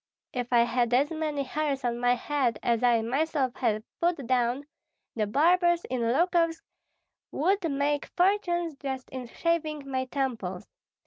[0.33, 4.65] If I had as many hairs on my head as I myself have put down,
[5.15, 6.63] the barbers in Lukovsk
[7.31, 10.65] would make fortunes just in shaving my temples.